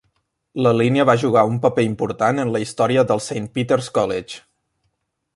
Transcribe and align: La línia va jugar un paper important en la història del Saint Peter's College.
La 0.67 0.69
línia 0.75 1.03
va 1.09 1.15
jugar 1.23 1.43
un 1.49 1.59
paper 1.65 1.83
important 1.87 2.43
en 2.43 2.53
la 2.55 2.61
història 2.63 3.03
del 3.11 3.21
Saint 3.27 3.49
Peter's 3.59 3.91
College. 3.99 4.41